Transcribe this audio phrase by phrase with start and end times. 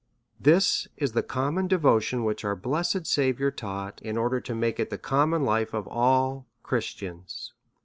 [0.39, 4.79] This is the common devotion which our blessed Sa viour taught, in order to make
[4.79, 7.53] it the common life of all Christians.